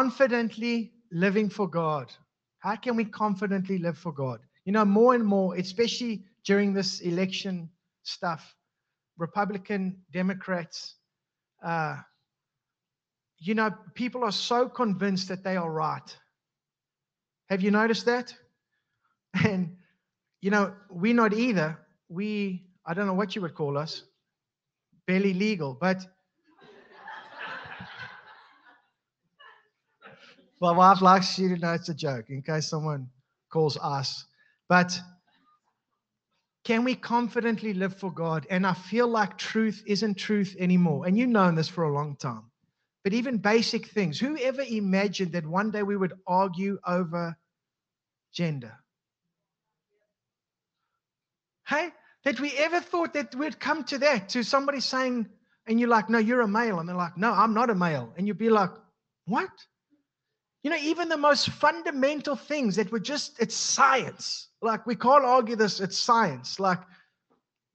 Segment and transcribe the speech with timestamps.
[0.00, 2.10] confidently living for God?
[2.60, 4.40] How can we confidently live for God?
[4.64, 7.68] You know, more and more, especially during this election
[8.02, 8.54] stuff,
[9.18, 10.94] Republican, Democrats,
[11.62, 11.96] uh,
[13.38, 16.16] you know, people are so convinced that they are right.
[17.50, 18.34] Have you noticed that?
[19.44, 19.76] And,
[20.40, 21.78] you know, we're not either.
[22.08, 24.02] We, I don't know what you would call us,
[25.06, 25.98] barely legal, but.
[30.60, 33.08] My wife likes you to know it's a joke in case someone
[33.50, 34.26] calls us.
[34.68, 34.98] But
[36.64, 38.46] can we confidently live for God?
[38.50, 41.06] And I feel like truth isn't truth anymore.
[41.06, 42.44] And you've known this for a long time.
[43.02, 44.20] But even basic things.
[44.20, 47.36] Who ever imagined that one day we would argue over
[48.32, 48.74] gender?
[51.66, 51.88] Hey,
[52.24, 55.26] that we ever thought that we'd come to that, to somebody saying,
[55.66, 56.78] and you're like, no, you're a male.
[56.78, 58.12] And they're like, no, I'm not a male.
[58.18, 58.70] And you'd be like,
[59.24, 59.50] what?
[60.62, 64.48] You know, even the most fundamental things that were just, it's science.
[64.60, 66.60] Like, we can't argue this, it's science.
[66.60, 66.80] Like,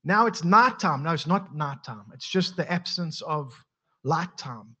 [0.04, 1.02] now it's nighttime.
[1.02, 2.04] No, it's not nighttime.
[2.14, 3.52] It's just the absence of
[4.04, 4.76] light time.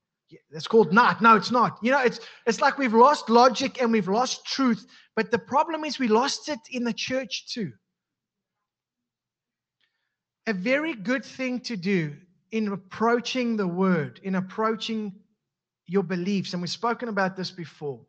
[0.50, 1.20] It's called night.
[1.20, 1.78] No, it's not.
[1.82, 4.86] You know, it's it's like we've lost logic and we've lost truth.
[5.14, 7.72] But the problem is we lost it in the church too.
[10.46, 12.16] A very good thing to do
[12.52, 15.12] in approaching the word, in approaching
[15.86, 18.00] your beliefs, and we've spoken about this before,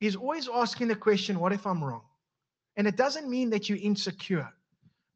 [0.00, 2.02] is always asking the question, what if I'm wrong?
[2.76, 4.48] And it doesn't mean that you're insecure,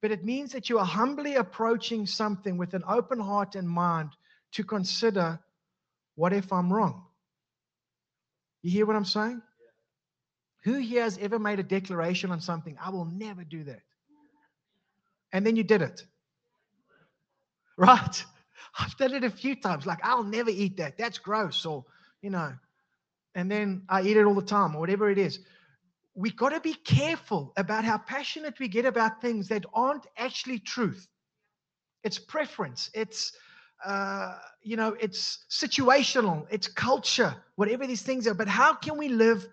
[0.02, 4.10] but it means that you are humbly approaching something with an open heart and mind
[4.52, 5.40] to consider,
[6.16, 7.04] what if I'm wrong?
[8.62, 9.40] You hear what I'm saying?
[10.64, 12.76] Who here has ever made a declaration on something?
[12.82, 13.82] I will never do that.
[15.32, 16.04] And then you did it.
[17.76, 18.24] Right?
[18.78, 19.86] I've done it a few times.
[19.86, 20.98] Like, I'll never eat that.
[20.98, 21.64] That's gross.
[21.64, 21.84] Or,
[22.22, 22.52] you know,
[23.34, 25.40] and then I eat it all the time or whatever it is.
[26.14, 30.60] We got to be careful about how passionate we get about things that aren't actually
[30.60, 31.06] truth.
[32.04, 32.90] It's preference.
[32.94, 33.32] It's,
[33.84, 36.46] uh, you know, it's situational.
[36.50, 38.34] It's culture, whatever these things are.
[38.34, 39.46] But how can we live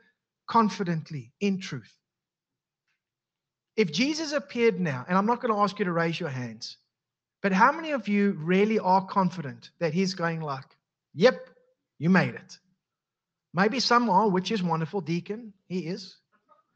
[0.48, 1.92] confidently in truth?
[3.76, 6.78] If Jesus appeared now, and I'm not going to ask you to raise your hands,
[7.41, 10.66] but how many of you really are confident that he's going like,
[11.13, 11.50] yep,
[12.00, 12.57] you made it?
[13.53, 15.02] Maybe some are, which is wonderful.
[15.02, 16.18] Deacon, he is.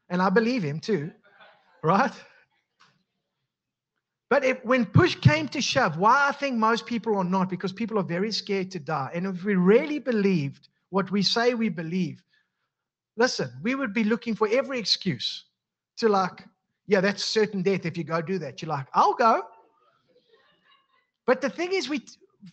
[0.08, 1.10] And I believe him too,
[1.82, 2.12] right?
[4.28, 7.72] But if, when push came to shove, why I think most people are not, because
[7.72, 9.10] people are very scared to die.
[9.14, 12.22] And if we really believed what we say we believe,
[13.16, 15.44] listen, we would be looking for every excuse
[15.98, 16.44] to like,
[16.88, 18.62] yeah, that's certain death if you go do that.
[18.62, 19.42] You're like, I'll go.
[21.26, 22.02] But the thing is, we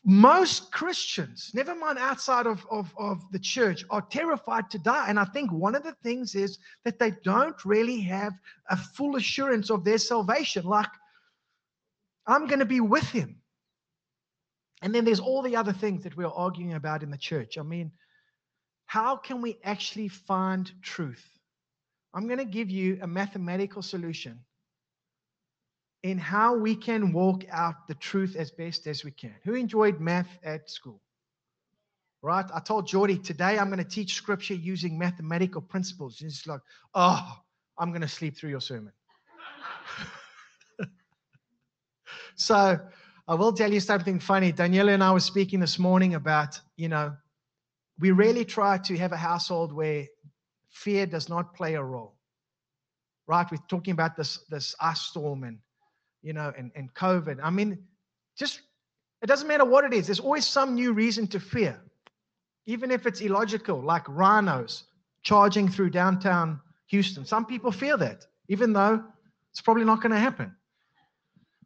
[0.04, 5.06] most Christians, never mind outside of, of, of the church, are terrified to die.
[5.08, 8.34] And I think one of the things is that they don't really have
[8.70, 10.66] a full assurance of their salvation.
[10.66, 10.90] Like,
[12.26, 13.38] I'm going to be with him.
[14.82, 17.58] And then there's all the other things that we're arguing about in the church.
[17.58, 17.92] I mean,
[18.86, 21.24] how can we actually find truth?
[22.14, 24.40] I'm going to give you a mathematical solution
[26.04, 29.34] in how we can walk out the truth as best as we can.
[29.46, 31.02] Who enjoyed math at school?
[32.22, 32.46] Right?
[32.54, 36.22] I told Jordy today I'm going to teach scripture using mathematical principles.
[36.22, 36.62] And it's like,
[36.94, 37.38] oh,
[37.78, 38.92] I'm going to sleep through your sermon.
[42.36, 42.80] so
[43.28, 44.52] I will tell you something funny.
[44.52, 47.16] Daniela and I were speaking this morning about, you know,
[48.00, 50.06] we really try to have a household where
[50.70, 52.16] fear does not play a role.
[53.28, 53.50] Right?
[53.50, 55.60] We're talking about this this ice storm and
[56.24, 57.40] you know, and, and COVID.
[57.44, 57.78] I mean,
[58.36, 58.62] just
[59.22, 61.80] it doesn't matter what it is, there's always some new reason to fear,
[62.66, 64.86] even if it's illogical, like rhinos
[65.22, 67.26] charging through downtown Houston.
[67.26, 69.04] Some people fear that, even though
[69.52, 70.54] it's probably not going to happen.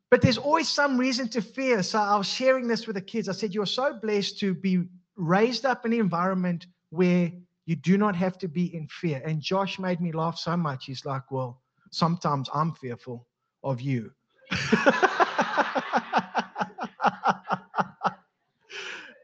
[0.10, 1.84] But there's always some reason to fear.
[1.84, 3.28] So I was sharing this with the kids.
[3.28, 4.84] I said, You're so blessed to be
[5.16, 7.32] raised up in an environment where
[7.66, 9.22] you do not have to be in fear.
[9.26, 10.86] And Josh made me laugh so much.
[10.86, 11.62] He's like, Well,
[11.92, 13.28] sometimes I'm fearful
[13.64, 14.12] of you.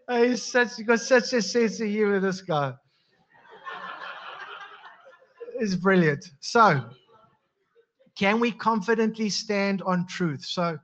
[0.09, 2.73] He's such got such a sense of humor, this guy.
[5.59, 6.25] It's brilliant.
[6.39, 6.89] So,
[8.17, 10.45] can we confidently stand on truth?
[10.45, 10.77] So,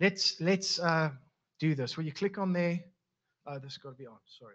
[0.00, 1.10] let's let's uh,
[1.58, 1.96] do this.
[1.96, 2.80] Will you click on there?
[3.46, 4.18] Oh, this got to be on.
[4.38, 4.54] Sorry.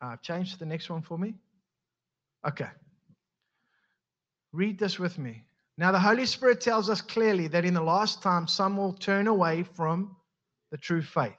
[0.00, 1.34] Uh, change to the next one for me.
[2.46, 2.68] Okay.
[4.56, 5.44] Read this with me.
[5.76, 9.26] Now, the Holy Spirit tells us clearly that in the last time, some will turn
[9.26, 10.16] away from
[10.70, 11.36] the true faith.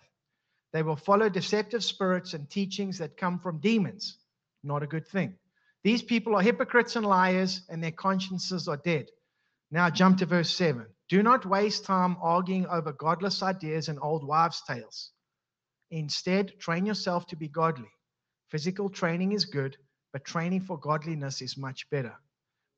[0.72, 4.20] They will follow deceptive spirits and teachings that come from demons.
[4.64, 5.34] Not a good thing.
[5.84, 9.08] These people are hypocrites and liars, and their consciences are dead.
[9.72, 10.86] Now, jump to verse 7.
[11.10, 15.12] Do not waste time arguing over godless ideas and old wives' tales.
[15.90, 17.90] Instead, train yourself to be godly.
[18.50, 19.76] Physical training is good,
[20.14, 22.14] but training for godliness is much better,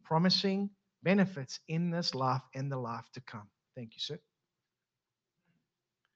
[0.10, 0.72] promising
[1.04, 3.48] benefits in this life and the life to come.
[3.76, 4.20] Thank you, sir.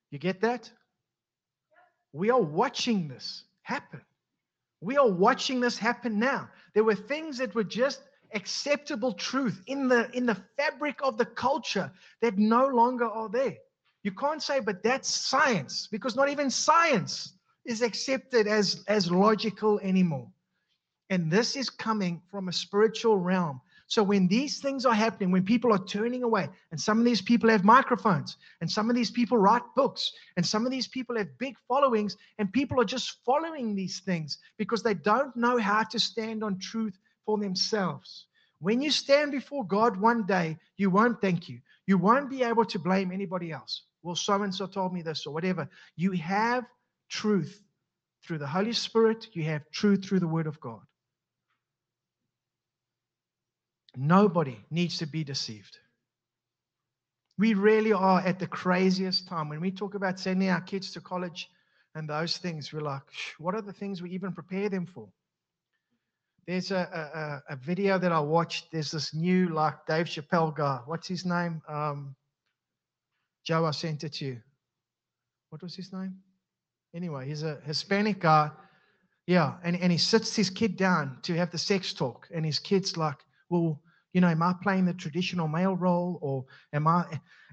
[0.09, 0.71] You get that?
[2.11, 4.01] We are watching this happen.
[4.81, 6.49] We are watching this happen now.
[6.73, 8.01] There were things that were just
[8.33, 11.91] acceptable truth in the in the fabric of the culture
[12.21, 13.57] that no longer are there.
[14.03, 19.79] You can't say, but that's science, because not even science is accepted as, as logical
[19.79, 20.27] anymore.
[21.09, 23.61] And this is coming from a spiritual realm.
[23.87, 27.21] So when these things are happening, when people are turning away, and some of these
[27.21, 31.17] people have microphones, and some of these people write books, and some of these people
[31.17, 35.83] have big followings, and people are just following these things because they don't know how
[35.83, 38.27] to stand on truth for themselves.
[38.59, 41.59] When you stand before God one day, you won't thank you.
[41.85, 43.83] You won't be able to blame anybody else.
[44.03, 45.69] Well, so and so told me this or whatever.
[45.97, 46.65] You have
[47.09, 47.61] truth
[48.25, 50.79] through the Holy Spirit, you have truth through the Word of God.
[53.95, 55.77] Nobody needs to be deceived.
[57.37, 59.49] We really are at the craziest time.
[59.49, 61.49] When we talk about sending our kids to college
[61.95, 63.01] and those things, we're like,
[63.39, 65.09] what are the things we even prepare them for?
[66.45, 68.71] There's a, a, a video that I watched.
[68.71, 70.79] There's this new, like, Dave Chappelle guy.
[70.85, 71.61] What's his name?
[71.69, 72.15] Um,
[73.45, 74.41] Joe, I sent it to you.
[75.49, 76.15] What was his name?
[76.95, 78.51] Anyway, he's a Hispanic guy.
[79.25, 82.27] Yeah, and, and he sits his kid down to have the sex talk.
[82.33, 83.17] And his kid's like,
[83.49, 83.79] well,
[84.13, 87.05] you know, am I playing the traditional male role or am I?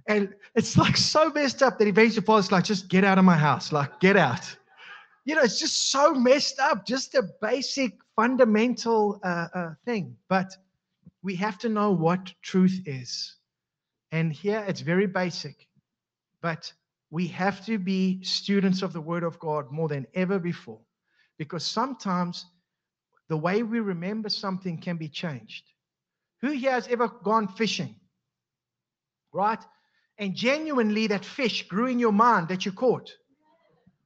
[0.06, 3.36] And it's like so messed up that eventually father's like, just get out of my
[3.36, 4.56] house, like, get out.
[5.24, 10.16] You know, it's just so messed up, just a basic fundamental uh, uh, thing.
[10.28, 10.56] But
[11.22, 13.36] we have to know what truth is.
[14.12, 15.68] And here it's very basic,
[16.42, 16.72] but
[17.10, 20.80] we have to be students of the Word of God more than ever before
[21.38, 22.46] because sometimes
[23.28, 25.64] the way we remember something can be changed.
[26.42, 27.94] Who here has ever gone fishing?
[29.32, 29.62] Right?
[30.18, 33.10] And genuinely, that fish grew in your mind that you caught.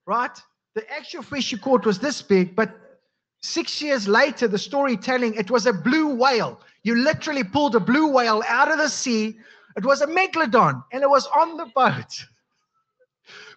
[0.07, 0.37] Right?
[0.75, 2.99] The actual fish you caught was this big, but
[3.41, 6.61] six years later, the storytelling, it was a blue whale.
[6.83, 9.39] You literally pulled a blue whale out of the sea.
[9.77, 12.27] It was a megalodon, and it was on the boat.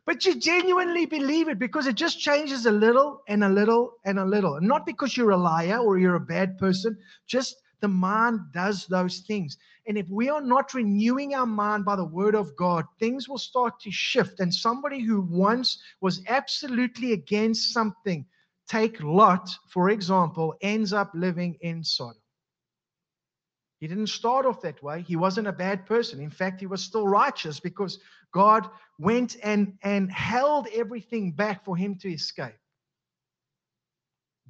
[0.05, 4.19] But you genuinely believe it because it just changes a little and a little and
[4.19, 4.55] a little.
[4.55, 6.97] And not because you're a liar or you're a bad person,
[7.27, 9.57] just the mind does those things.
[9.87, 13.37] And if we are not renewing our mind by the word of God, things will
[13.37, 14.39] start to shift.
[14.39, 18.25] And somebody who once was absolutely against something,
[18.67, 22.21] take Lot, for example, ends up living in Sodom.
[23.79, 25.01] He didn't start off that way.
[25.01, 26.19] He wasn't a bad person.
[26.19, 27.99] In fact, he was still righteous because
[28.33, 32.57] God went and, and held everything back for him to escape.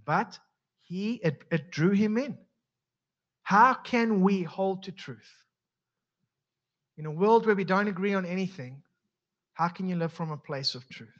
[0.06, 0.40] But
[0.84, 2.38] he it, it drew him in.
[3.48, 5.32] How can we hold to truth?
[6.98, 8.84] In a world where we don't agree on anything,
[9.54, 11.18] how can you live from a place of truth?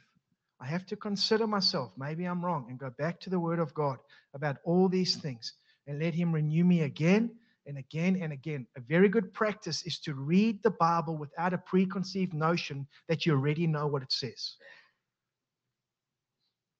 [0.60, 1.90] I have to consider myself.
[1.96, 3.96] Maybe I'm wrong and go back to the Word of God
[4.34, 5.54] about all these things
[5.86, 7.30] and let Him renew me again
[7.66, 8.66] and again and again.
[8.76, 13.32] A very good practice is to read the Bible without a preconceived notion that you
[13.32, 14.56] already know what it says.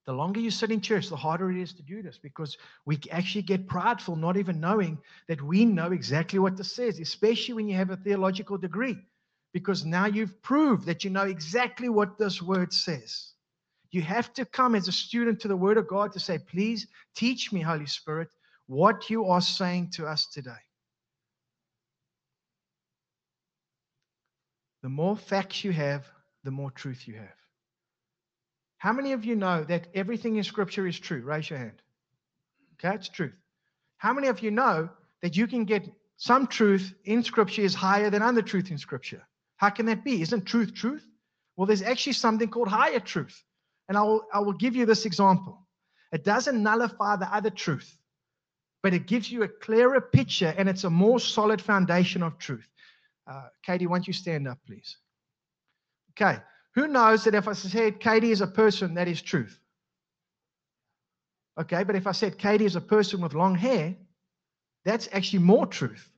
[0.08, 2.98] The longer you sit in church, the harder it is to do this because we
[3.10, 4.96] actually get prideful, not even knowing
[5.26, 8.96] that we know exactly what this says, especially when you have a theological degree,
[9.52, 13.34] because now you've proved that you know exactly what this word says.
[13.90, 16.86] You have to come as a student to the Word of God to say, Please
[17.14, 18.28] teach me, Holy Spirit,
[18.66, 20.62] what you are saying to us today.
[24.82, 26.06] The more facts you have,
[26.44, 27.47] the more truth you have.
[28.78, 31.20] How many of you know that everything in Scripture is true?
[31.22, 31.82] Raise your hand.
[32.74, 33.34] Okay, it's truth.
[33.96, 34.88] How many of you know
[35.20, 39.22] that you can get some truth in Scripture is higher than other truth in Scripture?
[39.56, 40.22] How can that be?
[40.22, 41.04] Isn't truth truth?
[41.56, 43.42] Well, there's actually something called higher truth.
[43.88, 45.66] And I will, I will give you this example.
[46.12, 47.98] It doesn't nullify the other truth,
[48.82, 52.68] but it gives you a clearer picture and it's a more solid foundation of truth.
[53.26, 54.96] Uh, Katie, why don't you stand up, please?
[56.12, 56.38] Okay.
[56.74, 59.58] Who knows that if I said Katie is a person, that is truth?
[61.58, 63.96] Okay, but if I said Katie is a person with long hair,
[64.84, 66.08] that's actually more truth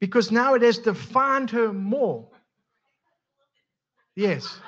[0.00, 2.28] because now it has defined her more.
[4.16, 4.58] Yes,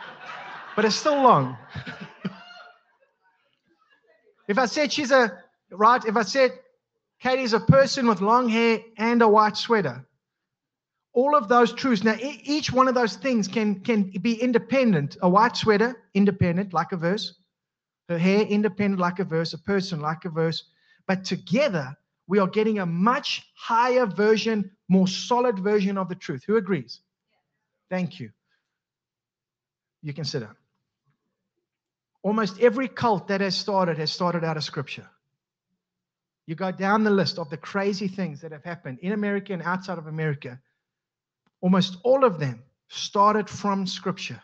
[0.76, 1.58] but it's still long.
[4.46, 5.38] If I said she's a,
[5.70, 6.52] right, if I said
[7.20, 10.06] Katie's a person with long hair and a white sweater,
[11.14, 12.04] all of those truths.
[12.04, 15.16] Now, each one of those things can, can be independent.
[15.22, 17.36] A white sweater, independent, like a verse.
[18.08, 19.54] Her hair, independent, like a verse.
[19.54, 20.64] A person, like a verse.
[21.06, 26.42] But together, we are getting a much higher version, more solid version of the truth.
[26.46, 27.00] Who agrees?
[27.90, 28.30] Thank you.
[30.02, 30.56] You can sit down.
[32.22, 35.08] Almost every cult that has started has started out of scripture.
[36.46, 39.62] You go down the list of the crazy things that have happened in America and
[39.62, 40.58] outside of America,
[41.64, 44.40] almost all of them started from scripture.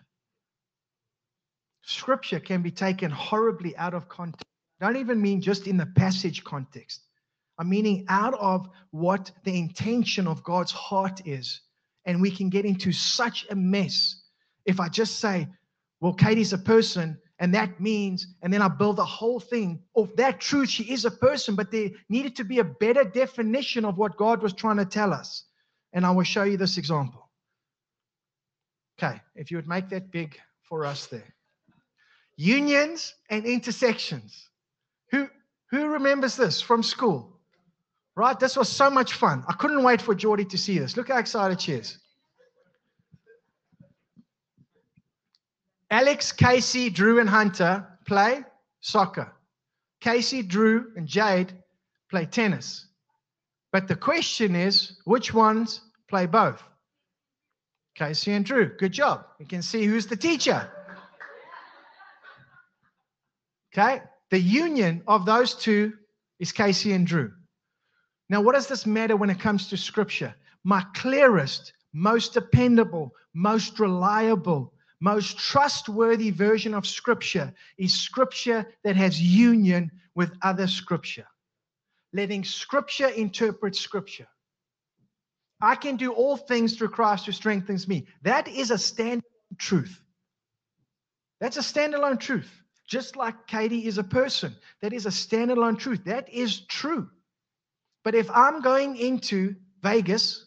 [1.83, 4.47] Scripture can be taken horribly out of context.
[4.81, 7.03] I don't even mean just in the passage context.
[7.59, 11.61] I'm meaning out of what the intention of God's heart is.
[12.07, 14.23] And we can get into such a mess
[14.65, 15.47] if I just say,
[16.01, 20.17] well, Katie's a person, and that means, and then I build the whole thing of
[20.17, 20.71] that truth.
[20.71, 24.43] She is a person, but there needed to be a better definition of what God
[24.43, 25.45] was trying to tell us.
[25.93, 27.29] And I will show you this example.
[28.99, 31.35] Okay, if you would make that big for us there.
[32.37, 34.49] Unions and intersections.
[35.11, 35.29] Who
[35.71, 37.37] who remembers this from school?
[38.15, 38.39] Right?
[38.39, 39.45] This was so much fun.
[39.49, 40.97] I couldn't wait for Geordie to see this.
[40.97, 41.99] Look how excited she is.
[45.91, 48.45] Alex, Casey, Drew, and Hunter play
[48.81, 49.33] soccer.
[50.01, 51.53] Casey, Drew, and Jade
[52.09, 52.87] play tennis.
[53.73, 56.63] But the question is which ones play both?
[57.95, 58.77] Casey and Drew.
[58.77, 59.27] Good job.
[59.39, 60.71] You can see who's the teacher.
[63.73, 64.03] Okay?
[64.31, 65.93] The union of those two
[66.39, 67.33] is Casey and Drew.
[68.29, 70.35] Now, what does this matter when it comes to scripture?
[70.65, 79.21] My clearest, most dependable, most reliable, most trustworthy version of scripture is scripture that has
[79.21, 81.27] union with other scripture,
[82.13, 84.27] letting scripture interpret scripture.
[85.61, 88.07] I can do all things through Christ who strengthens me.
[88.23, 89.23] That is a standalone
[89.59, 90.01] truth.
[91.41, 92.51] That's a standalone truth.
[92.87, 96.05] Just like Katie is a person, that is a standalone truth.
[96.05, 97.09] That is true.
[98.03, 100.47] But if I'm going into Vegas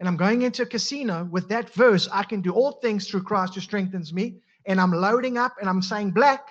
[0.00, 3.24] and I'm going into a casino with that verse, I can do all things through
[3.24, 6.48] Christ who strengthens me, and I'm loading up and I'm saying black,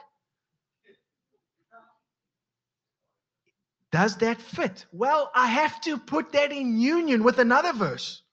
[3.93, 4.87] does that fit?
[4.91, 8.23] Well, I have to put that in union with another verse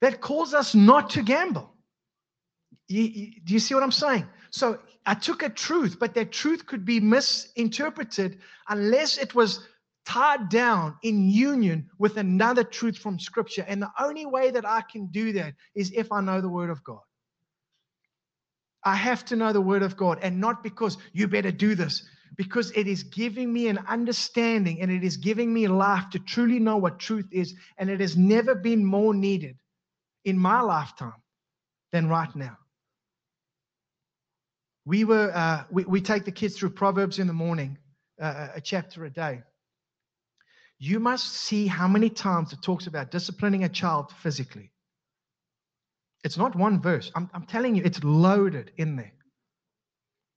[0.00, 1.70] that calls us not to gamble.
[2.88, 4.26] You, you, do you see what I'm saying?
[4.50, 8.38] So I took a truth, but that truth could be misinterpreted
[8.70, 9.68] unless it was
[10.06, 13.66] tied down in union with another truth from Scripture.
[13.68, 16.70] And the only way that I can do that is if I know the Word
[16.70, 17.02] of God.
[18.82, 22.02] I have to know the Word of God, and not because you better do this,
[22.36, 26.58] because it is giving me an understanding and it is giving me life to truly
[26.58, 27.54] know what truth is.
[27.78, 29.56] And it has never been more needed
[30.24, 31.22] in my lifetime
[31.92, 32.56] than right now.
[34.84, 37.78] We were uh, we, we take the kids through Proverbs in the morning,
[38.20, 39.42] uh, a chapter a day
[40.80, 44.72] you must see how many times it talks about disciplining a child physically.
[46.24, 47.12] It's not one verse.
[47.14, 49.12] I'm, I'm telling you, it's loaded in there.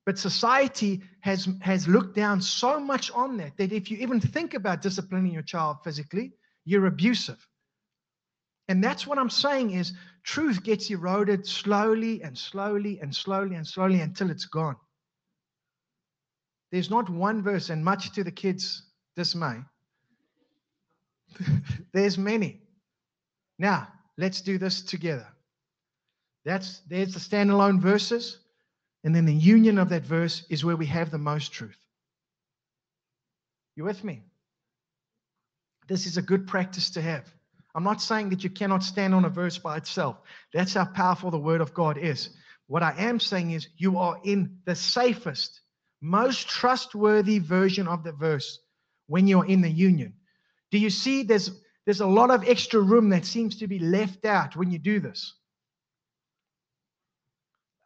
[0.06, 4.54] But society has, has looked down so much on that that if you even think
[4.54, 6.34] about disciplining your child physically,
[6.66, 7.48] you're abusive.
[8.68, 9.94] And that's what I'm saying is
[10.24, 14.76] truth gets eroded slowly and slowly and slowly and slowly until it's gone.
[16.72, 18.82] There's not one verse, and much to the kids'
[19.16, 19.60] dismay,
[21.94, 22.62] there's many.
[23.60, 25.28] Now, let's do this together.
[26.46, 28.40] That's there's the standalone verses,
[29.04, 31.78] and then the union of that verse is where we have the most truth.
[33.76, 34.24] You with me?
[35.88, 37.26] This is a good practice to have.
[37.76, 40.18] I'm not saying that you cannot stand on a verse by itself.
[40.54, 42.30] That's how powerful the word of God is.
[42.68, 45.62] What I am saying is you are in the safest,
[46.02, 48.60] most trustworthy version of the verse
[49.08, 50.14] when you're in the union.
[50.72, 51.52] Do you see there's
[51.86, 55.00] there's a lot of extra room that seems to be left out when you do
[55.00, 55.34] this?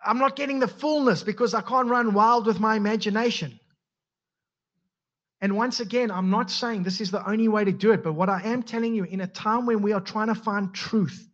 [0.08, 3.60] I'm not getting the fullness because I can't run wild with my imagination.
[5.40, 8.14] And once again, I'm not saying this is the only way to do it, but
[8.14, 11.28] what I am telling you, in a time when we are trying to find truth,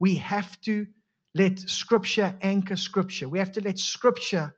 [0.00, 0.86] we have to
[1.34, 3.28] let Scripture anchor Scripture.
[3.28, 4.54] We have to let Scripture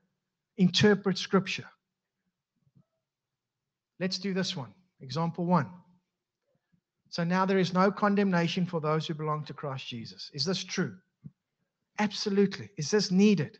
[0.57, 1.67] interpret Scripture.
[3.99, 4.73] Let's do this one.
[5.01, 5.69] Example one.
[7.11, 10.31] So now there is no condemnation for those who belong to Christ Jesus.
[10.33, 10.97] Is this true?
[11.99, 12.71] Absolutely.
[12.77, 13.59] Is this needed?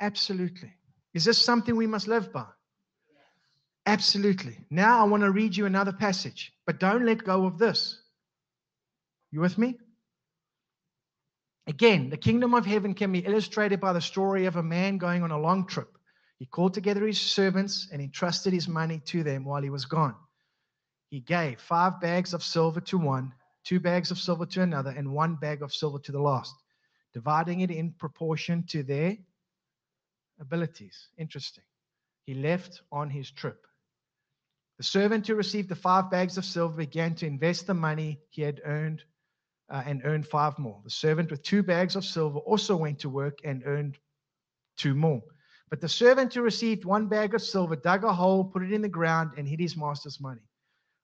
[0.00, 0.72] Absolutely.
[1.14, 2.46] Is this something we must live by?
[3.86, 4.58] Absolutely.
[4.70, 8.02] Now I want to read you another passage, but don't let go of this.
[9.30, 9.76] You with me?
[11.68, 15.22] Again, the kingdom of heaven can be illustrated by the story of a man going
[15.22, 15.88] on a long trip.
[16.38, 20.14] He called together his servants and entrusted his money to them while he was gone.
[21.10, 23.32] He gave five bags of silver to one,
[23.64, 26.54] two bags of silver to another, and one bag of silver to the last,
[27.16, 29.16] dividing it in proportion to their
[30.38, 31.08] abilities.
[31.16, 31.64] Interesting.
[32.26, 33.66] He left on his trip.
[34.76, 38.42] The servant who received the five bags of silver began to invest the money he
[38.42, 39.02] had earned
[39.70, 40.78] uh, and earned five more.
[40.84, 43.96] The servant with two bags of silver also went to work and earned
[44.76, 45.22] two more.
[45.70, 48.82] But the servant who received one bag of silver dug a hole, put it in
[48.82, 50.46] the ground, and hid his master's money.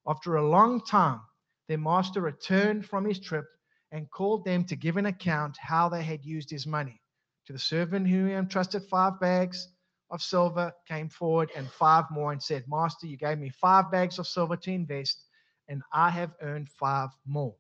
[0.07, 1.23] After a long time,
[1.69, 3.47] their master returned from his trip
[3.92, 7.00] and called them to give an account how they had used his money.
[7.46, 9.68] To the servant who entrusted five bags
[10.11, 14.18] of silver came forward and five more and said, Master, you gave me five bags
[14.18, 15.25] of silver to invest,
[15.68, 17.54] and I have earned five more.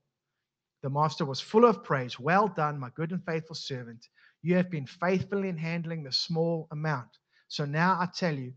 [0.82, 2.18] The master was full of praise.
[2.18, 4.08] Well done, my good and faithful servant.
[4.42, 7.10] You have been faithful in handling the small amount.
[7.48, 8.52] So now I tell you,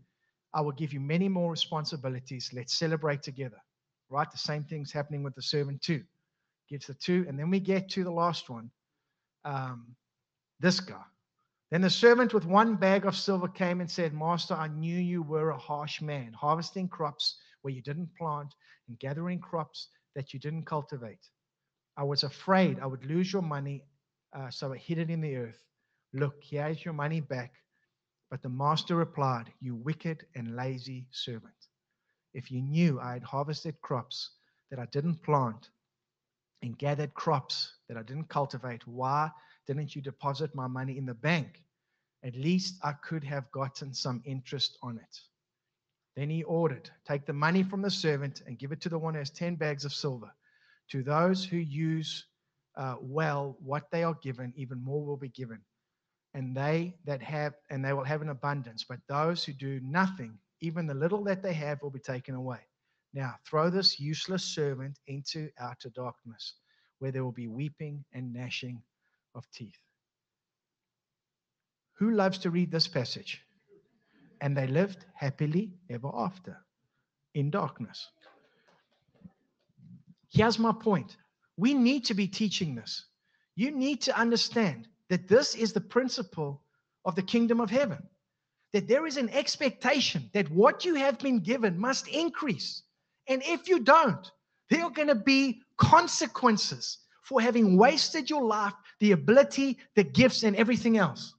[0.52, 2.50] I will give you many more responsibilities.
[2.52, 3.58] Let's celebrate together.
[4.08, 4.30] Right?
[4.30, 6.02] The same thing's happening with the servant too.
[6.68, 8.70] Gives the two, and then we get to the last one.
[9.44, 9.94] Um,
[10.60, 11.02] this guy.
[11.70, 15.22] Then the servant with one bag of silver came and said, Master, I knew you
[15.22, 18.54] were a harsh man, harvesting crops where you didn't plant
[18.88, 21.28] and gathering crops that you didn't cultivate.
[21.96, 23.82] I was afraid I would lose your money,
[24.32, 25.62] uh, so I hid it in the earth.
[26.12, 27.52] Look, here's your money back.
[28.30, 31.54] But the master replied, You wicked and lazy servant.
[32.34, 34.30] If you knew I had harvested crops
[34.70, 35.70] that I didn't plant
[36.66, 39.30] and gathered crops that I didn't cultivate, why
[39.66, 41.62] didn't you deposit my money in the bank?
[42.24, 45.20] At least I could have gotten some interest on it.
[46.16, 49.14] Then he ordered, Take the money from the servant and give it to the one
[49.14, 50.30] who has 10 bags of silver.
[50.90, 52.26] To those who use
[52.76, 55.60] uh, well what they are given, even more will be given.
[56.34, 58.84] And they that have, and they will have an abundance.
[58.84, 62.60] But those who do nothing, even the little that they have, will be taken away.
[63.12, 66.54] Now throw this useless servant into outer darkness,
[66.98, 68.82] where there will be weeping and gnashing
[69.34, 69.78] of teeth.
[71.98, 73.42] Who loves to read this passage?
[74.40, 76.58] And they lived happily ever after
[77.34, 78.06] in darkness.
[80.30, 81.16] Here's my point
[81.56, 83.06] we need to be teaching this.
[83.54, 86.62] You need to understand that this is the principle
[87.04, 88.02] of the kingdom of heaven.
[88.72, 92.82] That there is an expectation that what you have been given must increase.
[93.28, 94.30] And if you don't,
[94.70, 100.42] there are going to be consequences for having wasted your life, the ability, the gifts,
[100.42, 101.34] and everything else.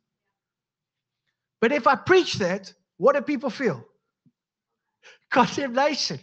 [1.62, 3.84] But if I preach that, what do people feel?
[5.32, 6.20] Condemnation.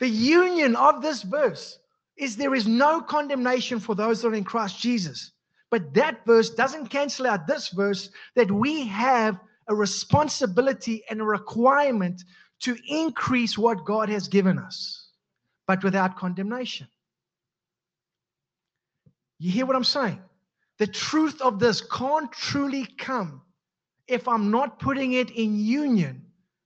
[0.00, 1.78] The union of this verse
[2.16, 5.32] is there is no condemnation for those that are in Christ Jesus.
[5.70, 9.38] But that verse doesn't cancel out this verse that we have
[9.68, 12.22] a responsibility and a requirement
[12.60, 15.08] to increase what God has given us,
[15.66, 16.88] but without condemnation.
[19.38, 20.20] You hear what I'm saying?
[20.78, 23.42] The truth of this can't truly come
[24.08, 26.24] if I'm not putting it in union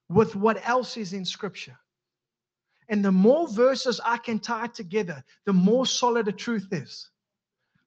[0.09, 1.77] with what else is in Scripture.
[2.89, 7.11] And the more verses I can tie together, the more solid the truth is.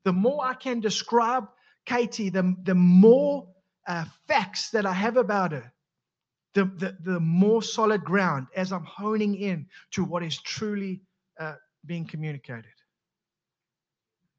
[0.04, 1.48] The more I can describe
[1.86, 3.48] Katie, the, the more
[3.88, 5.72] uh, facts that I have about her,
[6.54, 11.02] the, the, the more solid ground as I'm honing in to what is truly
[11.40, 12.66] uh, being communicated.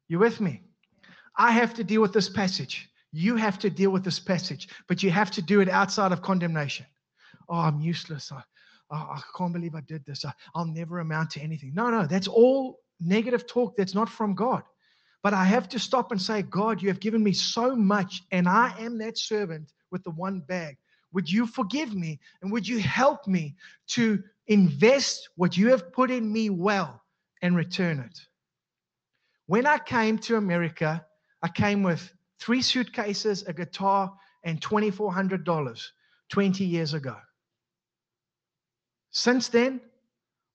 [0.07, 0.61] You with me?
[1.37, 2.89] I have to deal with this passage.
[3.11, 6.21] You have to deal with this passage, but you have to do it outside of
[6.21, 6.85] condemnation.
[7.49, 8.31] Oh, I'm useless.
[8.31, 8.41] I,
[8.91, 10.25] oh, I can't believe I did this.
[10.25, 11.73] I, I'll never amount to anything.
[11.73, 14.63] No, no, that's all negative talk that's not from God.
[15.23, 18.47] But I have to stop and say, God, you have given me so much, and
[18.47, 20.77] I am that servant with the one bag.
[21.13, 23.55] Would you forgive me and would you help me
[23.89, 27.03] to invest what you have put in me well
[27.41, 28.19] and return it?
[29.45, 31.05] When I came to America,
[31.41, 35.87] I came with three suitcases, a guitar, and $2,400
[36.29, 37.15] 20 years ago.
[39.11, 39.81] Since then,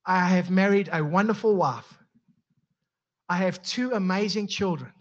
[0.05, 1.95] I have married a wonderful wife.
[3.29, 4.93] I have two amazing children.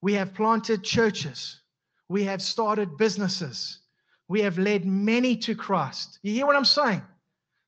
[0.00, 1.60] We have planted churches.
[2.08, 3.80] We have started businesses.
[4.28, 6.18] We have led many to Christ.
[6.22, 7.02] You hear what I'm saying?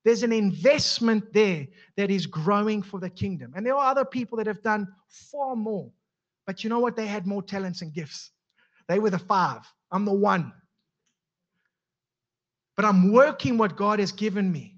[0.05, 3.53] There's an investment there that is growing for the kingdom.
[3.55, 5.91] And there are other people that have done far more.
[6.47, 6.97] But you know what?
[6.97, 8.31] They had more talents and gifts.
[8.89, 9.63] They were the five.
[9.91, 10.53] I'm the one.
[12.77, 14.77] But I'm working what God has given me.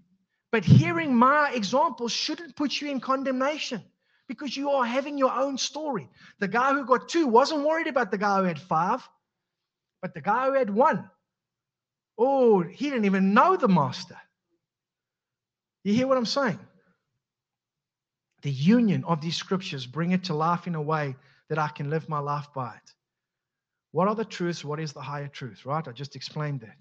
[0.50, 3.82] But hearing my example shouldn't put you in condemnation
[4.28, 6.08] because you are having your own story.
[6.40, 9.08] The guy who got two wasn't worried about the guy who had five,
[10.00, 11.08] but the guy who had one,
[12.18, 14.16] oh, he didn't even know the master.
[15.84, 16.58] You hear what I'm saying?
[18.42, 21.16] The union of these scriptures bring it to life in a way
[21.48, 22.92] that I can live my life by it.
[23.92, 24.64] What are the truths?
[24.64, 25.86] What is the higher truth, right?
[25.86, 26.78] I just explained that.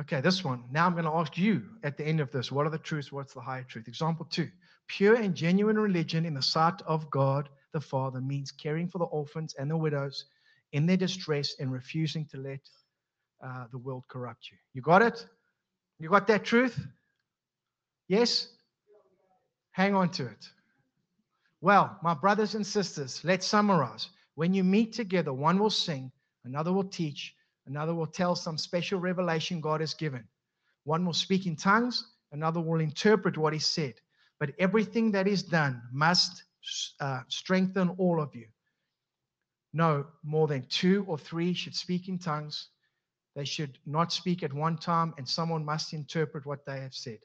[0.00, 0.64] Okay, this one.
[0.70, 3.12] Now I'm going to ask you at the end of this what are the truths?
[3.12, 3.86] What's the higher truth?
[3.86, 4.48] Example two
[4.88, 9.04] pure and genuine religion in the sight of God the Father means caring for the
[9.04, 10.24] orphans and the widows
[10.72, 12.60] in their distress and refusing to let
[13.44, 14.58] uh, the world corrupt you.
[14.74, 15.26] You got it?
[15.98, 16.78] You got that truth?
[18.08, 18.48] Yes?
[19.72, 20.48] Hang on to it.
[21.60, 24.08] Well, my brothers and sisters, let's summarize.
[24.34, 26.10] When you meet together, one will sing,
[26.44, 27.34] another will teach,
[27.66, 30.24] another will tell some special revelation God has given.
[30.84, 33.94] One will speak in tongues, another will interpret what he said.
[34.38, 36.42] But everything that is done must
[37.00, 38.46] uh, strengthen all of you.
[39.72, 42.68] No, more than two or three should speak in tongues.
[43.36, 47.18] They should not speak at one time, and someone must interpret what they have said.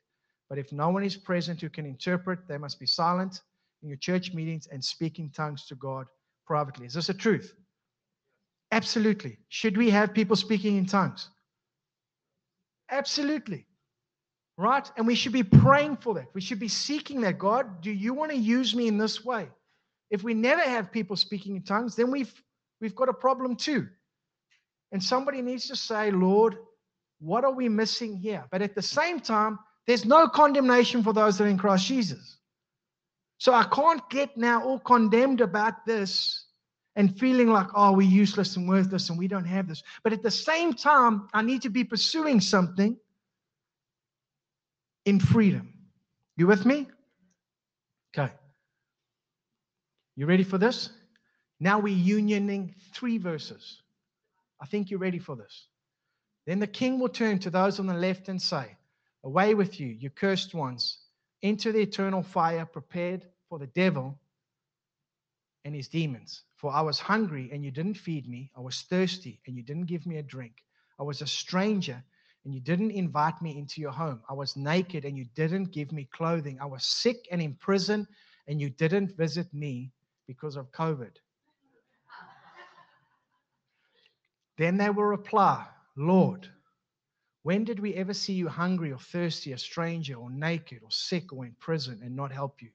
[0.50, 3.42] But if no one is present who can interpret, they must be silent
[3.82, 6.06] in your church meetings and speak in tongues to God
[6.46, 6.86] privately.
[6.86, 7.56] Is this a truth?
[8.72, 9.38] Absolutely.
[9.50, 11.30] Should we have people speaking in tongues?
[12.92, 13.66] Absolutely.
[14.58, 14.90] Right?
[14.98, 16.28] And we should be praying for that.
[16.34, 17.38] We should be seeking that.
[17.38, 19.50] God, do you want to use me in this way?
[20.12, 22.34] If we never have people speaking in tongues, then we've
[22.80, 23.88] we've got a problem too.
[24.92, 26.58] And somebody needs to say, Lord,
[27.20, 28.46] what are we missing here?
[28.52, 32.38] But at the same time, there's no condemnation for those that are in Christ Jesus.
[33.38, 36.46] So I can't get now all condemned about this
[36.96, 39.84] and feeling like, oh, we're useless and worthless and we don't have this.
[40.04, 42.98] But at the same time, I need to be pursuing something
[45.06, 45.74] in freedom.
[46.38, 46.88] You with me?
[48.18, 48.32] Okay.
[50.16, 50.90] You ready for this?
[51.60, 53.82] Now we're unioning three verses.
[54.62, 55.68] I think you're ready for this.
[56.46, 58.78] Then the king will turn to those on the left and say,
[59.24, 61.00] Away with you, you cursed ones,
[61.42, 64.20] into the eternal fire prepared for the devil
[65.64, 66.44] and his demons.
[66.56, 68.52] For I was hungry and you didn't feed me.
[68.56, 70.64] I was thirsty and you didn't give me a drink.
[71.00, 72.04] I was a stranger
[72.46, 74.22] and you didn't invite me into your home.
[74.30, 76.60] I was naked and you didn't give me clothing.
[76.62, 78.08] I was sick and in prison
[78.48, 79.92] and you didn't visit me
[80.28, 81.12] because of COVID.
[84.58, 85.66] Then they will reply,
[85.96, 86.48] Lord,
[87.44, 91.32] when did we ever see you hungry or thirsty, a stranger or naked or sick
[91.32, 92.70] or in prison and not help you?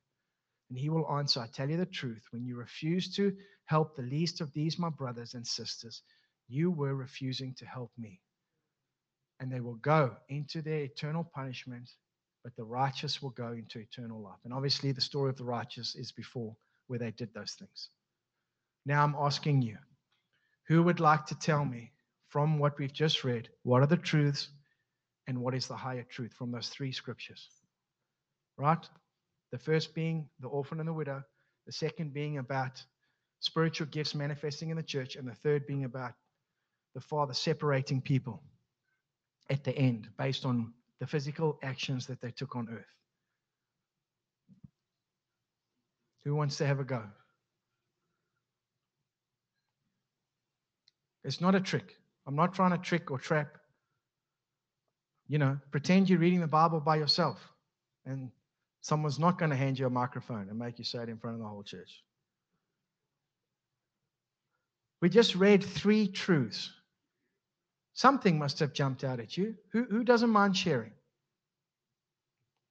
[0.69, 4.03] And he will answer, I tell you the truth, when you refuse to help the
[4.03, 6.03] least of these, my brothers and sisters,
[6.49, 8.21] you were refusing to help me.
[9.41, 11.91] And they will go into their eternal punishment,
[12.45, 14.39] but the righteous will go into eternal life.
[14.45, 16.55] And obviously, the story of the righteous is before
[16.87, 17.89] where they did those things.
[18.87, 19.79] Now I'm asking you,
[20.71, 21.91] who would like to tell me
[22.29, 24.51] from what we've just read, what are the truths
[25.27, 27.49] and what is the higher truth from those three scriptures.
[28.57, 28.89] Right?
[29.51, 31.25] The first being the orphan and the widow,
[31.67, 32.81] the second being about
[33.41, 36.13] spiritual gifts manifesting in the church, and the third being about
[36.95, 38.41] the Father separating people
[39.51, 42.95] at the end based on the physical actions that they took on earth.
[46.23, 47.03] Who wants to have a go?
[51.25, 51.97] It's not a trick.
[52.27, 53.59] I'm not trying to trick or trap
[55.31, 57.39] you know, pretend you're reading the Bible by yourself
[58.05, 58.33] and
[58.81, 61.37] someone's not going to hand you a microphone and make you say it in front
[61.37, 62.03] of the whole church.
[65.01, 66.73] We just read three truths.
[67.95, 69.55] Something must have jumped out at you.
[69.71, 70.91] Who, who doesn't mind sharing?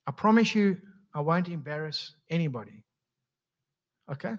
[0.06, 0.80] I promise you,
[1.14, 2.84] I won't embarrass anybody.
[4.12, 4.34] Okay?
[4.34, 4.36] Uh,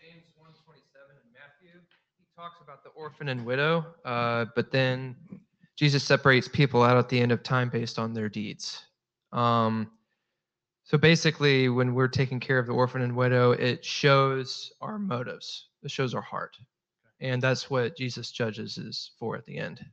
[0.00, 1.80] James 127 in Matthew,
[2.16, 5.14] he talks about the orphan and widow, uh, but then
[5.76, 8.86] Jesus separates people out at the end of time based on their deeds.
[9.30, 9.90] Um,
[10.84, 15.66] so basically, when we're taking care of the orphan and widow, it shows our motives,
[15.82, 16.56] it shows our heart.
[17.20, 19.84] And that's what Jesus judges is for at the end.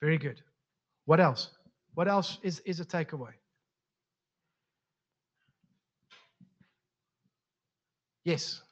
[0.00, 0.40] Very good.
[1.04, 1.50] What else?
[1.96, 3.32] What else is, is a takeaway?
[8.24, 8.62] Yes.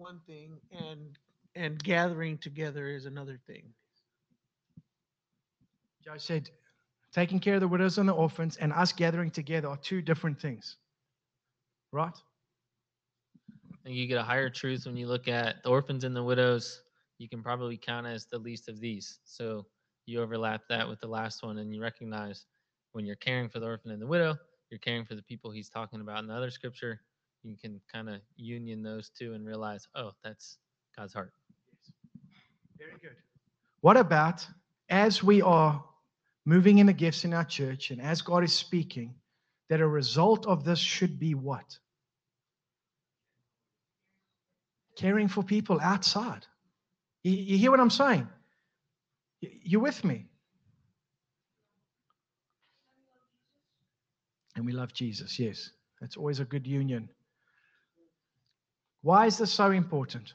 [0.00, 1.18] One thing and
[1.54, 3.64] and gathering together is another thing.
[6.04, 6.48] Joe said,
[7.12, 10.40] taking care of the widows and the orphans and us gathering together are two different
[10.40, 10.76] things.
[11.92, 12.14] Right?
[13.90, 16.82] think you get a higher truth when you look at the orphans and the widows.
[17.18, 19.18] You can probably count as the least of these.
[19.24, 19.66] So
[20.06, 22.46] you overlap that with the last one, and you recognize
[22.92, 24.36] when you're caring for the orphan and the widow,
[24.70, 27.00] you're caring for the people he's talking about in the other scripture.
[27.42, 30.58] You can kind of union those two and realize, oh, that's
[30.96, 31.32] God's heart.
[31.72, 31.92] Yes,
[32.78, 33.16] Very good.
[33.80, 34.46] What about
[34.90, 35.82] as we are
[36.44, 39.14] moving in the gifts in our church and as God is speaking,
[39.68, 41.78] that a result of this should be what?
[44.96, 46.44] Caring for people outside.
[47.22, 48.28] You, you hear what I'm saying?
[49.40, 50.26] You, you with me?
[54.56, 55.70] And we love Jesus, yes.
[56.00, 57.08] That's always a good union.
[59.02, 60.34] Why is this so important?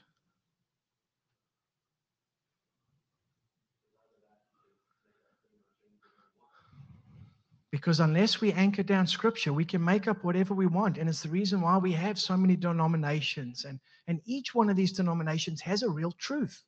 [7.70, 10.96] Because unless we anchor down scripture, we can make up whatever we want.
[10.96, 13.64] And it's the reason why we have so many denominations.
[13.64, 16.62] And, and each one of these denominations has a real truth.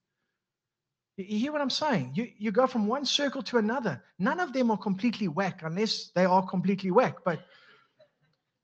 [1.16, 2.12] You hear what I'm saying?
[2.14, 4.04] You, you go from one circle to another.
[4.18, 7.24] None of them are completely whack unless they are completely whack.
[7.24, 7.40] But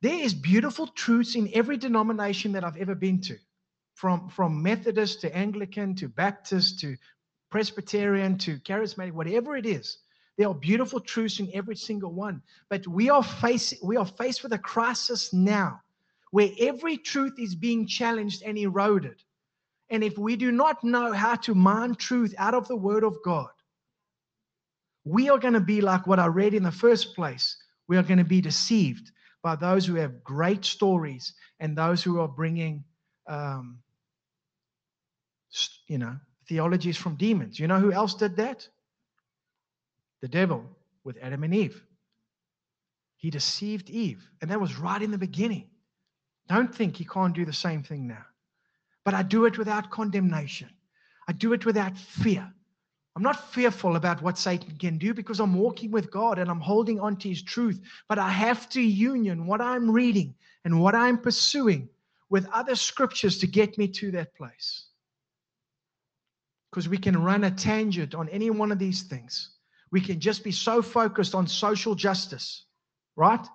[0.05, 3.39] there is beautiful truths in every denomination that I've ever been to,
[3.95, 6.95] from, from Methodist to Anglican to Baptist to
[7.51, 9.97] Presbyterian to Charismatic, whatever it is.
[10.37, 12.43] There are beautiful truths in every single one.
[12.69, 15.81] But we are facing we are faced with a crisis now
[16.33, 19.23] where every truth is being challenged and eroded.
[19.89, 23.17] And if we do not know how to mine truth out of the word of
[23.25, 23.49] God,
[25.05, 27.57] we are going to be like what I read in the first place.
[27.89, 29.13] We are going to be deceived
[29.45, 32.83] by those who have great stories and those who are bringing,
[33.29, 33.79] um,
[35.87, 36.17] you know,
[36.49, 37.61] theologies from demons.
[37.61, 38.67] You know who else did that?
[40.23, 40.65] The devil
[41.05, 41.85] with Adam and Eve.
[43.19, 45.69] He deceived Eve, and that was right in the beginning.
[46.49, 48.25] Don't think he can't do the same thing now.
[49.05, 50.71] But I do it without condemnation.
[51.29, 52.51] I do it without fear.
[53.17, 56.61] I'm not fearful about what Satan can do because I'm walking with God and I'm
[56.61, 57.81] holding on to his truth.
[58.09, 61.89] But I have to union what I'm reading and what I'm pursuing
[62.29, 64.87] with other scriptures to get me to that place.
[66.71, 69.51] Because we can run a tangent on any one of these things.
[69.93, 72.65] We can just be so focused on social justice,
[73.15, 73.47] right?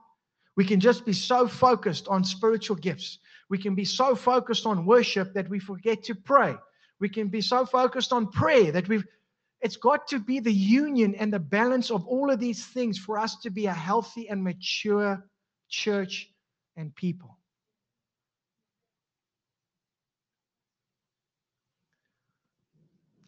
[0.56, 3.20] We can just be so focused on spiritual gifts.
[3.50, 6.56] We can be so focused on worship that we forget to pray.
[7.02, 9.06] We can be so focused on prayer that we've
[9.62, 13.18] it's got to be the union and the balance of all of these things for
[13.18, 15.26] us to be a healthy and mature
[15.70, 16.32] church
[16.78, 17.38] and people.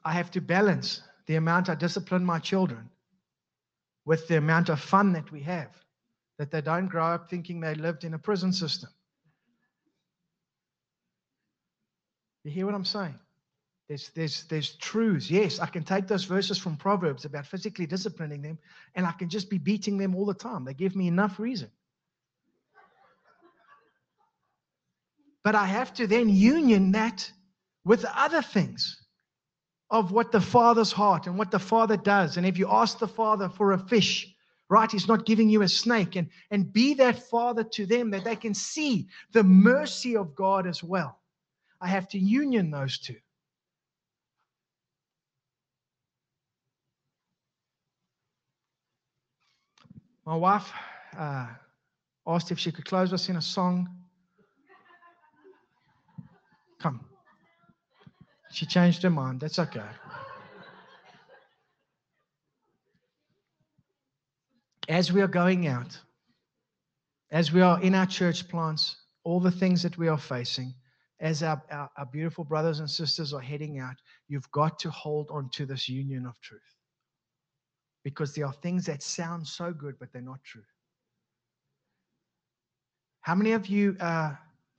[0.03, 2.89] I have to balance the amount I discipline my children
[4.05, 5.69] with the amount of fun that we have,
[6.39, 8.89] that they don't grow up thinking they lived in a prison system.
[12.43, 13.19] You hear what I'm saying?
[13.91, 15.29] There's, there's, there's truths.
[15.29, 18.57] Yes, I can take those verses from Proverbs about physically disciplining them,
[18.95, 20.63] and I can just be beating them all the time.
[20.63, 21.69] They give me enough reason.
[25.43, 27.29] But I have to then union that
[27.83, 28.95] with other things
[29.89, 32.37] of what the Father's heart and what the Father does.
[32.37, 34.33] And if you ask the Father for a fish,
[34.69, 36.15] right, He's not giving you a snake.
[36.15, 40.65] And, and be that Father to them that they can see the mercy of God
[40.65, 41.19] as well.
[41.81, 43.17] I have to union those two.
[50.25, 50.71] My wife
[51.17, 51.47] uh,
[52.27, 53.89] asked if she could close us in a song.
[56.79, 57.05] Come.
[58.51, 59.39] She changed her mind.
[59.39, 59.81] That's okay.
[64.87, 65.97] As we are going out,
[67.31, 70.73] as we are in our church plants, all the things that we are facing,
[71.19, 73.95] as our, our, our beautiful brothers and sisters are heading out,
[74.27, 76.61] you've got to hold on to this union of truth.
[78.03, 80.63] Because there are things that sound so good, but they're not true.
[83.21, 84.33] How many of you uh,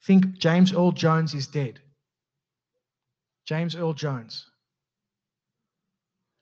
[0.05, 1.81] think James Earl Jones is dead?
[3.47, 4.47] James Earl Jones.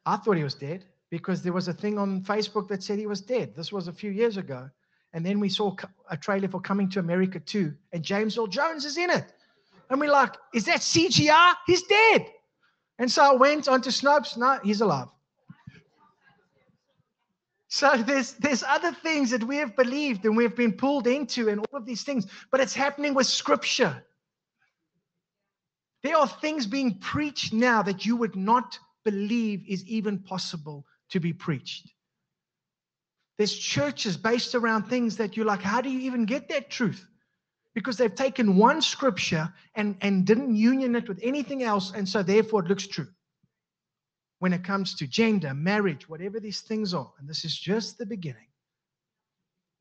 [0.07, 3.07] I thought he was dead because there was a thing on Facebook that said he
[3.07, 3.55] was dead.
[3.55, 4.71] This was a few years ago.
[5.13, 5.75] And then we saw
[6.09, 9.33] a trailer for Coming to America 2, and James Earl Jones is in it.
[9.91, 11.55] And we're like, is that CGI?
[11.67, 12.27] He's dead.
[13.01, 14.37] And so I went onto Snopes.
[14.37, 15.09] No, he's alive.
[17.71, 21.61] So there's there's other things that we have believed and we've been pulled into, and
[21.61, 24.05] all of these things, but it's happening with scripture.
[26.03, 31.21] There are things being preached now that you would not believe is even possible to
[31.21, 31.89] be preached.
[33.39, 37.07] There's churches based around things that you're like, how do you even get that truth?
[37.75, 42.23] because they've taken one scripture and, and didn't union it with anything else, and so
[42.23, 43.07] therefore it looks true.
[44.41, 48.07] When it comes to gender, marriage, whatever these things are, and this is just the
[48.07, 48.49] beginning,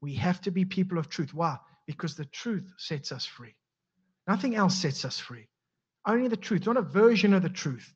[0.02, 1.34] we have to be people of truth.
[1.34, 1.58] Why?
[1.88, 3.56] Because the truth sets us free.
[4.28, 5.48] Nothing else sets us free.
[6.06, 7.94] Only the truth, not a version of the truth,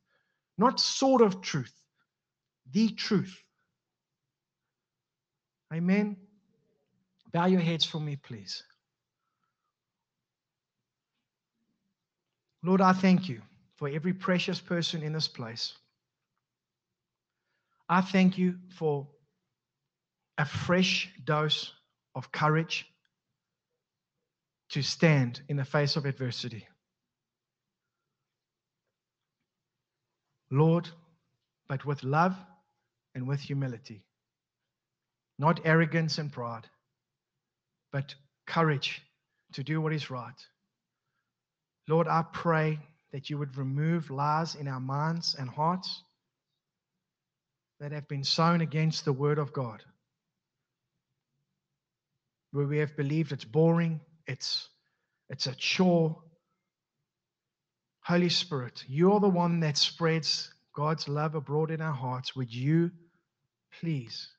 [0.58, 1.74] not sort of truth,
[2.72, 3.38] the truth.
[5.74, 6.16] Amen.
[7.32, 8.64] Bow your heads for me, please.
[12.64, 13.42] Lord, I thank you
[13.76, 15.74] for every precious person in this place.
[17.90, 19.08] I thank you for
[20.38, 21.72] a fresh dose
[22.16, 22.86] of courage
[24.70, 26.68] to stand in the face of adversity.
[30.50, 30.90] Lord,
[31.68, 32.36] but with love
[33.16, 34.04] and with humility,
[35.38, 36.68] not arrogance and pride,
[37.92, 38.16] but
[38.46, 39.02] courage
[39.54, 40.48] to do what is right.
[41.88, 42.80] Lord, I pray
[43.12, 46.04] that you would remove lies in our minds and hearts
[47.84, 49.84] that have been sown against the word of God.
[52.54, 54.70] Where we have believed it's boring, it's,
[55.30, 56.18] it's a chore.
[58.00, 62.38] Holy Spirit, you're the one that spreads God's love abroad in our hearts.
[62.38, 62.90] Would you
[63.82, 64.30] please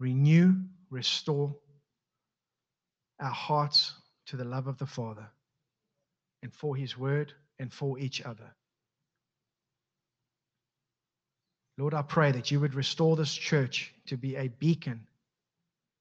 [0.00, 0.56] renew,
[0.90, 1.54] restore
[3.20, 3.92] our hearts
[4.26, 5.28] to the love of the Father
[6.42, 8.52] and for His word and for each other?
[11.76, 15.06] Lord, I pray that you would restore this church to be a beacon,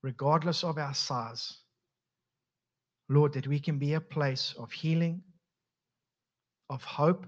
[0.04, 1.58] regardless of our size.
[3.10, 5.24] Lord, that we can be a place of healing,
[6.70, 7.26] of hope,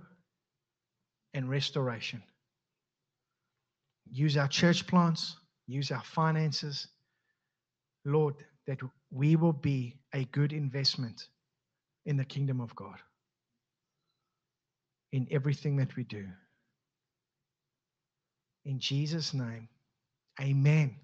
[1.33, 2.21] and restoration.
[4.11, 5.35] Use our church plants,
[5.67, 6.87] use our finances.
[8.05, 8.35] Lord,
[8.67, 8.79] that
[9.11, 11.27] we will be a good investment
[12.05, 12.97] in the kingdom of God,
[15.11, 16.27] in everything that we do.
[18.65, 19.69] In Jesus' name,
[20.41, 20.95] amen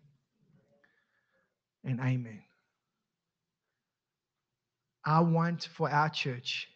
[1.84, 2.42] and amen.
[5.06, 6.68] I want for our church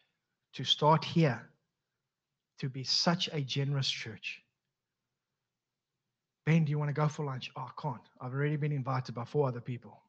[0.54, 1.42] to start here
[2.60, 4.42] to be such a generous church.
[6.46, 7.52] Ben, do you want to go for lunch?
[7.56, 8.02] Oh, I can't.
[8.22, 10.00] I've already been invited by four other people.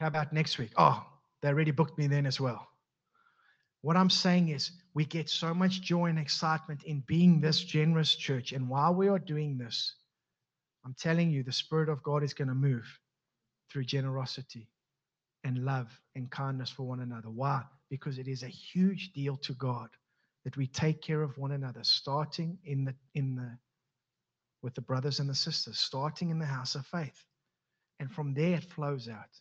[0.00, 0.72] How about next week?
[0.76, 1.06] Oh,
[1.40, 2.68] they already booked me then as well.
[3.82, 8.14] What I'm saying is, we get so much joy and excitement in being this generous
[8.14, 8.52] church.
[8.52, 9.94] And while we are doing this,
[10.84, 12.86] I'm telling you, the Spirit of God is going to move
[13.70, 14.68] through generosity
[15.44, 17.28] and love and kindness for one another.
[17.28, 17.62] Why?
[17.90, 19.90] Because it is a huge deal to God
[20.44, 23.58] that we take care of one another, starting in the in the
[24.62, 27.24] with the brothers and the sisters, starting in the house of faith.
[28.00, 29.40] And from there it flows out.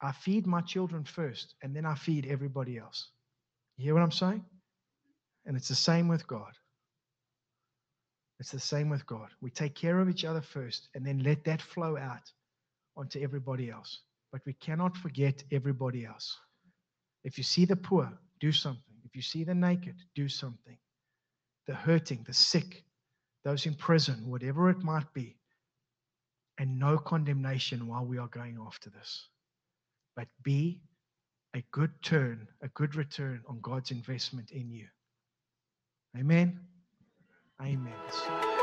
[0.00, 3.10] I feed my children first, and then I feed everybody else.
[3.76, 4.44] You hear what I'm saying?
[5.46, 6.52] And it's the same with God.
[8.38, 9.28] It's the same with God.
[9.40, 12.30] We take care of each other first, and then let that flow out
[12.96, 14.00] onto everybody else.
[14.30, 16.36] But we cannot forget everybody else.
[17.24, 18.82] If you see the poor, do something.
[19.04, 20.76] If you see the naked, do something.
[21.66, 22.84] The hurting, the sick,
[23.44, 25.36] those in prison, whatever it might be.
[26.58, 29.28] And no condemnation while we are going after this.
[30.18, 30.80] But be
[31.54, 34.88] a good turn, a good return on God's investment in you.
[36.18, 36.58] Amen.
[37.62, 38.57] Amen.